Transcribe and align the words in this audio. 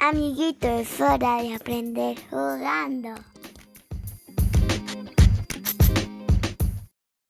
Amiguito, 0.00 0.68
es 0.68 1.00
hora 1.00 1.42
de 1.42 1.54
aprender 1.56 2.16
jugando. 2.30 3.14